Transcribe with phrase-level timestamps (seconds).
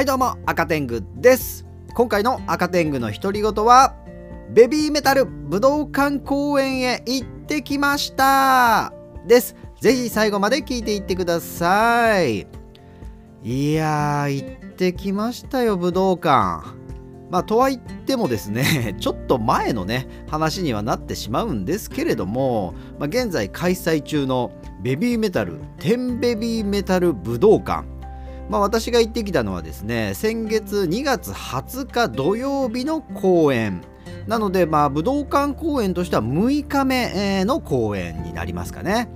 [0.00, 1.66] はいどうも赤天狗です。
[1.92, 3.94] 今回の赤天狗の独り言は
[4.48, 8.94] ベビーメタル武道館公演へ行ってきました
[9.26, 9.56] です。
[9.78, 12.46] ぜひ最後まで聞いていってください。
[13.42, 16.64] いやー行ってきましたよ武道館。
[17.28, 24.50] まあ、とは言ってもですね、 ちょっと前のね、話にはなってしまうんですけれども、まあ、現在開催中の
[24.82, 27.99] ベビーメタル、10ベビーメタル武道館。
[28.50, 33.80] まあ、私が行ってきたのはですね、先月2月20日土曜日の公演。
[34.26, 39.08] なので、まあ、武道館公演としては6日目の公演になりますかね。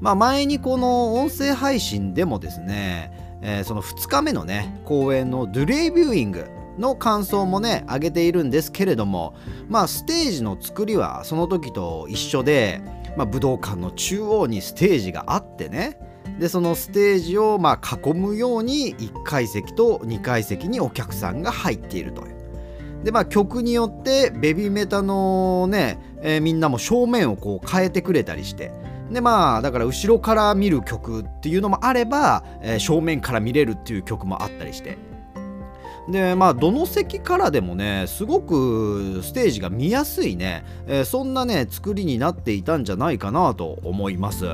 [0.00, 9.34] まあ、前にこの音声配信でもですね、えー、その2日目のね、公演のドゥレイビューイング、の感想もね上げているんですけれども
[9.68, 12.80] まあステージの作りはその時と一緒で、
[13.16, 15.98] まあ、武道館の中央にステージがあってね
[16.38, 22.38] でそのステージをまあ囲むように1階席と2階席にお客さんが入っているという。
[23.04, 28.72] でまあ曲によってベビーメタのね、えー、みんなも正面をこう変えてくれたりして。
[29.10, 34.98] でまあだから後ろから見る曲っていうのもあれば、えー、正面から見れるっていう曲もあったりして。
[36.08, 44.46] でまあどの席からでもねすごくステージが見やすいね、えー、そんなね作りになっていたんじゃないかなと思います。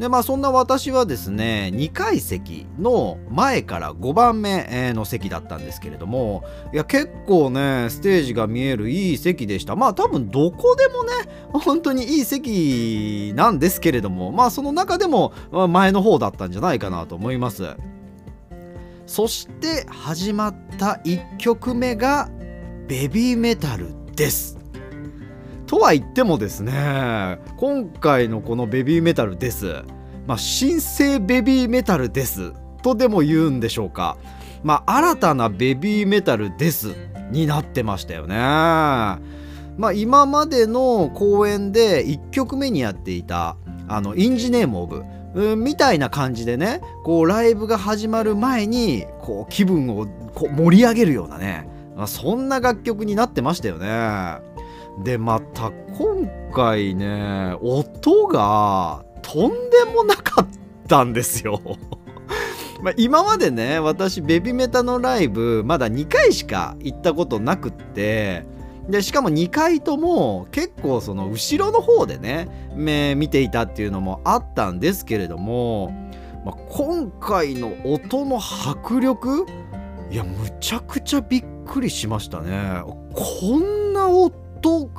[0.00, 9.76] でまあそんな私はですね2階席の前から5番目の席だったんですけれどもいや結構ねステージが見えるいい席でした。
[9.76, 11.12] まあ多分どこでもね
[11.52, 15.34] 本当にいい席なんですけれどもまあその中でも
[15.68, 17.64] 前の方だったんじゃないかなと思います。
[19.04, 22.30] そして始まった1曲目が
[22.88, 24.59] ベビーメタルです。
[25.70, 29.84] とは言ってもですね今回のこのベビーメタルです、
[30.26, 32.52] まあ、新生ベビーメタルです。
[32.82, 34.16] とでも言うんでしょうか。
[34.64, 36.96] まあ新たなベビーメタルです。
[37.30, 38.34] になってましたよね。
[38.34, 39.20] ま
[39.80, 43.56] あ今までの公演で1曲目にやっていた
[43.86, 45.04] あのインジネームオブ
[45.36, 54.49] うんみたいな感じでねこうライブが始まる前にこう気分をこう盛り上げるようなね、まあ、そんな楽曲になってましたよね。
[55.04, 60.46] でまた今回ね音がとんでもなかっ
[60.88, 61.60] たんですよ。
[62.82, 68.46] ま今までね私ベビメタのライブまだ2回しか行ったことなくって
[68.88, 72.48] でしかも2回とも結構その後ろの方でね
[73.14, 75.90] 見ていたっていうのもあったんですけれども、
[76.44, 79.46] まあ、今回の音の迫力
[80.10, 82.82] いやむちゃくちゃびっくりしましたね
[83.14, 84.90] こんな音と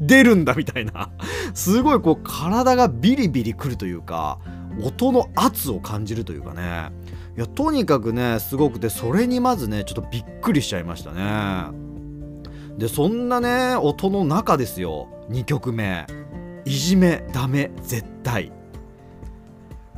[0.00, 1.10] 出るんだみたいな。
[1.54, 4.38] すごいこう体がビリビリくるというか
[4.82, 6.90] 音の圧を感じるというかね。
[7.36, 11.76] いやとにかくねすごくてそれにまずねちょっとびっくりしちゃいましたね。
[12.78, 15.08] でそんなね音の中ですよ。
[15.30, 16.06] 2曲目
[16.64, 17.24] 「いじめ。
[17.32, 17.70] ダメ。
[17.82, 18.52] 絶対」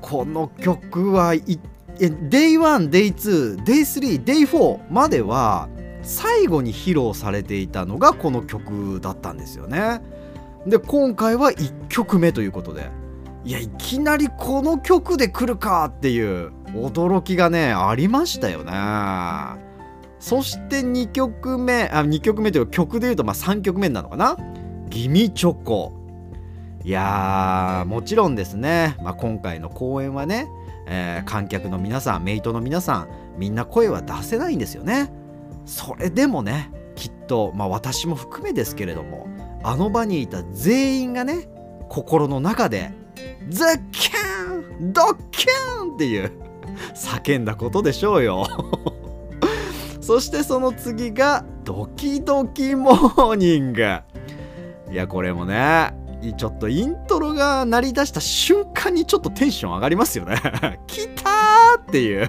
[0.00, 1.34] この曲は
[1.98, 5.68] Day1、Day2、Day3、Day4 までは
[6.04, 10.00] 最後に披露されていたのがこの曲だったんですよね。
[10.66, 12.90] で今回は1曲目ということで
[13.44, 18.72] いやいきなりこの曲で来るかっていう驚きがねありましたよね。
[20.18, 24.38] そして2曲目あ2曲目というか曲でいうとまあ3曲目なのかな
[24.88, 25.92] 「ギミチョコ」
[26.82, 30.46] いやーもちろんですね、まあ、今回の公演はね、
[30.86, 35.10] えー、観客の皆さんメイトの皆さんみんな声は出せないんですよね
[35.66, 39.26] それでもねきっと、まあ、私も含めですけれども
[39.62, 41.48] あの場にいた全員がね
[41.88, 42.92] 心の中で
[43.48, 46.32] 「ズッキュンドッキュン!」っていう
[46.94, 48.46] 叫んだことでしょうよ。
[50.00, 53.82] そしてその次がドキドキモーニング。
[54.92, 55.94] いやこれもね
[56.36, 60.36] ちょっとイントロが鳴り出した瞬間にちょっとテンション上がりますよね。
[60.86, 62.28] 来たーっていう。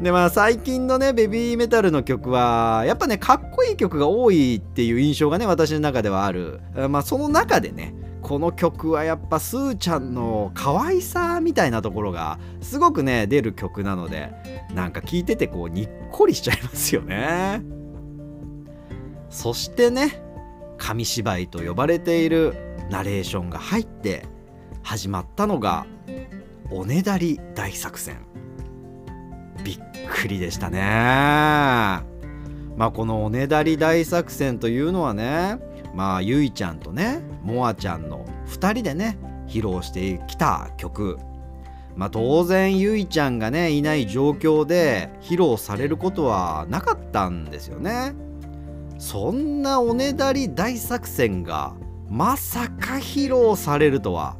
[0.00, 6.60] でまあ最近のねベビーメタルの曲はやっぱねかっこいい曲が多いっていう印象がね私の中ではある。
[6.88, 14.32] まあその中でねこの曲はやっぱすーちゃんの可愛さみたいなところがすごくね出る曲なので
[14.74, 17.62] なんか聴いててこうにっこりしちゃいますよね。
[19.28, 20.22] そしてね
[20.78, 22.54] 紙芝居と呼ばれている
[22.90, 24.24] ナレーションが入って
[24.82, 25.86] 始まったのが
[26.70, 28.16] おねだり大作戦。
[29.62, 30.80] びっくりでしたね。
[32.76, 35.58] まあこのおねだり大作戦というのはね
[35.94, 39.18] まあゆいちゃんとねもあちゃんの2人でね
[39.48, 41.18] 披露してきた曲。
[41.96, 48.14] まあ、当然ゆいちゃんがねいない状況で披露されることはなかったんですよね。
[48.98, 51.74] そんなおねだり大作戦が
[52.08, 54.36] まさか披露されるとは。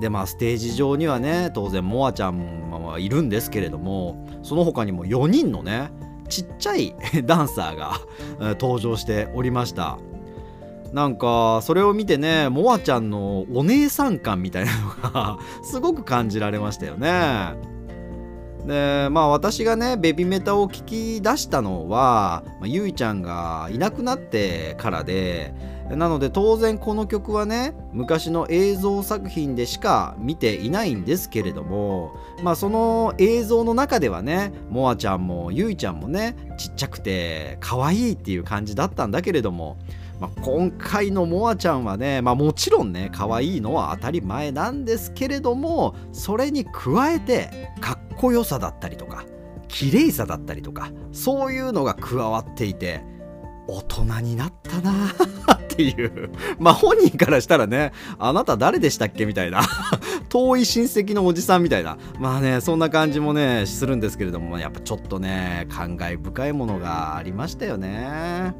[0.00, 5.90] でまあステージ上にはね当然モアちゃんはいるんですけれどもその他にも4人のね
[6.28, 6.94] ちっちゃい
[7.24, 8.00] ダンサーが
[8.54, 9.98] 登場しておりました。
[10.92, 17.54] なんかそれを見てねモアちゃんのお姉さん感みたいなのが すごく感じられましたよね。
[18.64, 20.84] でまあ私がねベビメタを聞
[21.18, 25.52] き出したのは、まあ、ゆいちゃんがいなくなってからで
[25.90, 39.76] なので当然この曲はね昔の映像作品でしか見ていないんですけれどもまあその映像の中ではねモアちゃんもゆいちゃんもねちっちゃくて可愛いっていう感じだったんだけれども
[40.20, 49.24] まあ、今回のモアちゃんはね、まあ、もちろんね可愛いのは当たり前なんですけれどもそれに加えてかっこよさだったりとか
[49.66, 53.02] 綺麗さだったりとかそういうのが加わっていて
[53.66, 54.92] 大人になったな。
[55.74, 56.30] っていう。
[56.58, 59.62] まあ本人からしたらねあなた誰でしたっけみたいな。
[60.28, 61.98] 遠い親戚のおじさんみたいな。
[62.18, 68.54] まあねそんな感じもねするんですけれどもやっぱちょっとね感慨深いものがありましたよね。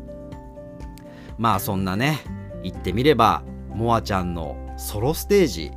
[1.38, 2.20] まあそんなね
[2.62, 5.70] 言ってみればモアちゃんのソロステージ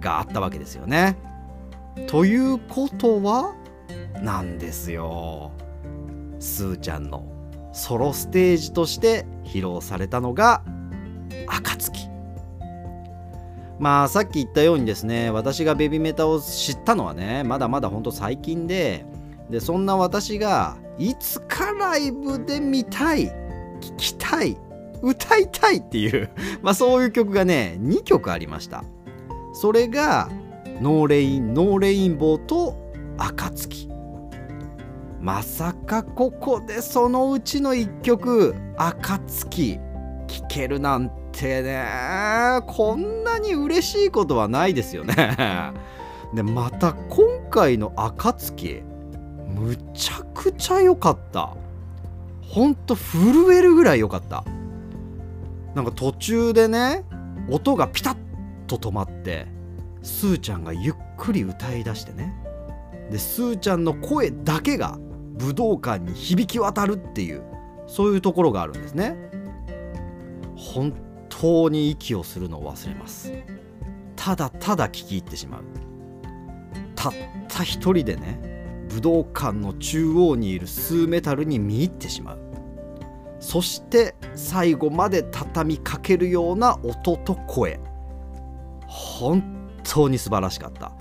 [0.00, 1.16] があったわけですよね。
[2.06, 3.54] ということは
[4.22, 5.52] なんですよ。
[6.38, 7.29] スーちゃんの
[7.72, 10.62] ソロステージとして披露されたのが
[11.46, 12.08] 「暁」
[13.78, 19.06] まあさっき言ったようにですね私がベビメタを知ったのはねまだまだほんと最近で
[19.48, 23.28] でそんな私がいつかライブで見たい
[23.80, 24.56] 聴きたい
[25.02, 26.30] 歌いたいっていう
[26.62, 28.84] まあそういう曲がね2曲ありました。
[29.52, 30.28] それが
[30.80, 32.76] 「NO RAIN, NO RAINBOW」と
[33.18, 33.88] 「暁」
[35.20, 39.78] まさかここでそのうちの1曲「暁」
[40.26, 41.84] 聴けるなんてね。
[42.66, 45.14] こんなに嬉しいことはないですよね。
[46.32, 48.82] でまた今回の「暁」
[49.54, 51.54] むちゃくちゃ良かった。
[52.42, 54.44] ほんと震えるぐらい良かった。
[55.74, 57.04] なんか途中でね
[57.50, 58.16] 音がピタッ
[58.66, 59.46] と止まって
[60.02, 62.34] スーちゃんがゆっくり歌い出してね。
[63.10, 64.98] でスーちゃんの声だけが
[65.40, 67.42] 武道館に響き渡るっていう
[67.86, 69.16] そういうところがあるんですね。
[70.56, 70.92] 本
[71.28, 73.32] 当に息をするのを忘れます。
[74.14, 75.64] ただただ聞き入ってしまう。
[76.94, 77.12] たっ
[77.48, 82.38] た一人でね武道館の中央にいるスーメタルに見入ってしまう。
[83.40, 87.80] そして最後まで畳みかけるような音と声。
[88.86, 89.42] 本
[89.82, 90.92] 当に素晴らしかった。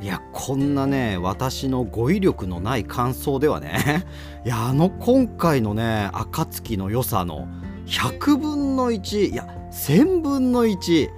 [0.00, 4.04] いやこんなね私の語彙力のない感想ではね
[4.46, 7.48] いやあの今回のね暁の良さの
[7.86, 11.08] 100分の1いや1000分の1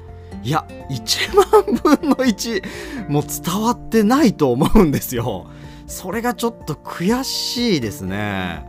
[0.42, 5.46] いや1万分の1もう伝わってないと思うんですよ。
[5.86, 8.64] それがちょっと悔しいですね。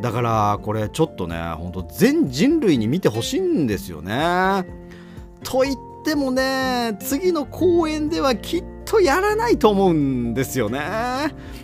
[0.00, 4.64] だからこれちょっとねほんと全人類に見てほしいんですよね。
[5.44, 10.80] と言ってもね次の公演ではきっとやらないと思うんですよね。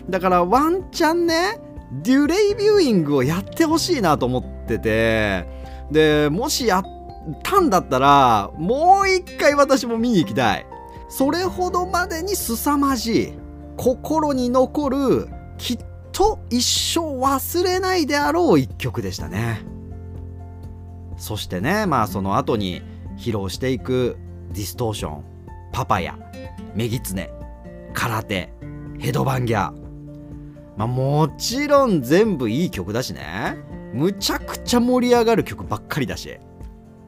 [0.09, 1.59] だからワンチャンね
[2.03, 5.47] デュレイビューイングをやってほしいなと思ってて。
[5.91, 6.83] でもしやっ
[7.41, 10.65] たんだったらもう一回私も見に行きたい。
[11.09, 13.33] それほどまでに凄まじい
[13.75, 15.27] 心に残る
[15.57, 15.79] きっ
[16.11, 19.65] と一生忘れないであろう一曲でしたね。
[21.17, 22.83] そしてねまあその後に
[23.17, 24.17] 披露していく
[24.49, 25.23] ディストーション
[25.71, 26.17] パパヤ
[26.73, 27.29] メギツネ
[27.93, 28.49] 空手
[28.99, 29.71] ヘドバンギャ
[30.79, 33.57] まあもちろん全部いい曲だしね。
[33.93, 36.39] むちゃくちゃ盛り上がる曲ばっかりだし。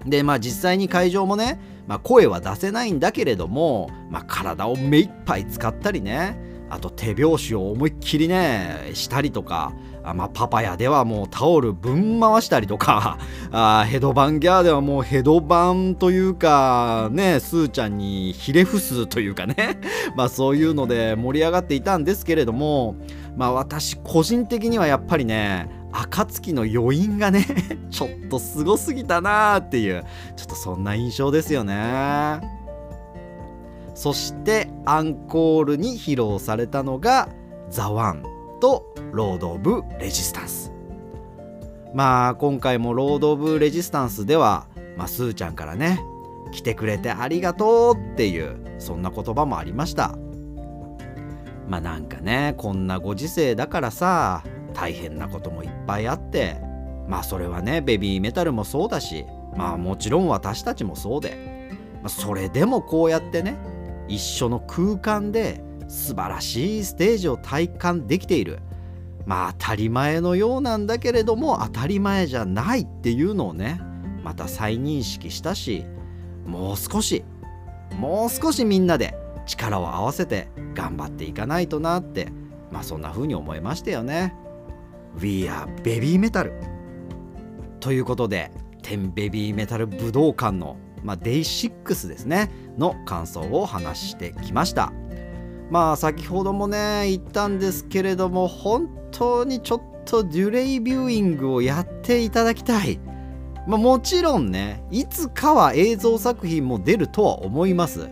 [0.06, 1.58] でまあ実際に会場もね、
[1.88, 6.38] まあ、声は出せないんだけれども、まあ、体を目いっぱい使ったりね
[6.72, 9.74] あと手拍子を思いっきりねしたりとか
[10.04, 13.20] あまあ、パパヤではもうタオルぶん回したりとか
[13.52, 19.80] あヘドバンギャーではもうヘドバンというかねスーちゃんにひれ伏すというかね。
[20.18, 22.96] まあそういうので盛り上がっていたんですけれども
[23.38, 27.46] まあ私個人的にはやっぱりね暁の余韻がね
[27.92, 30.04] ちょっとすごすぎたなーっていう
[30.36, 32.61] ちょっとそんな印象ですよね。
[33.94, 37.30] そしてアンコールに披露されたのが
[37.70, 38.24] 「THE ONE
[38.60, 40.72] と「Road of Resistance」
[41.94, 44.68] まあ今回も「Road of Resistance」では、
[44.98, 46.00] まあ、スーちゃんからね
[46.52, 50.16] 来てくれてありがとうっていうそんな言葉もありました。
[51.68, 54.44] まあなんかねこんなご時世だからさ
[54.74, 56.58] 大変なこともいっぱいあって
[57.08, 61.70] まあそれはねベビーメタルもそうだしまあもちろん私たちもそうで、
[62.02, 63.58] まあ、それでもこうやってね
[64.12, 68.60] 一緒の空間で素晴らしいステージを体感できている
[69.26, 73.82] まあ当たり前のようなんだけれども当たり前じゃないっていうのをね
[74.24, 75.86] また再認識したし
[76.46, 77.24] もう少し
[77.98, 82.32] もう少しみんなで力を合わせて頑張っていかないとなって
[82.72, 84.34] まあそんな風に思いましたよね。
[85.20, 86.52] We are Baby Metal
[87.82, 88.52] ということで
[88.82, 94.94] 10ベビーメタル武道館の、まあ、Day6 ですねの感想を話してきました。
[95.70, 103.00] まあ先ほどもね言ったんですけれども本当にちょっとデュレイビューイングをやっていただきたい。
[103.68, 108.10] まあ、もちろんねいつかは映像作品も出るとは思います。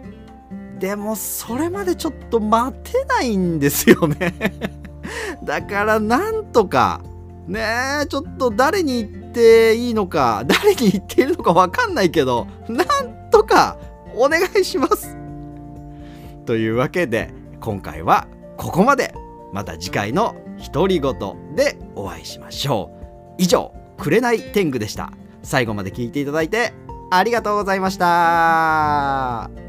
[0.80, 4.34] でもそれまでちょっと待てないんですよね。
[5.44, 7.02] だからなんとか
[7.48, 7.60] ね
[8.04, 13.78] えちょっと誰に言っていいのか 誰に言っているのか分かんないけどなんとか
[14.16, 15.18] お願いします。
[16.46, 19.14] というわけで今回はここまで。
[19.52, 20.36] また次回の
[20.72, 21.16] 独り言
[21.56, 23.36] でお会いしましょう。
[23.40, 25.12] 以上紅天狗でした。
[25.44, 26.74] 最後まで聞いていただいて
[27.12, 29.69] ありがとうございました